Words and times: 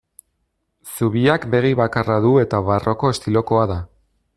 Zubiak 0.93 1.45
begi 1.57 1.75
bakarra 1.83 2.19
du 2.27 2.35
eta 2.47 2.63
barroko 2.71 3.17
estilokoa 3.19 3.73
da. 3.75 3.79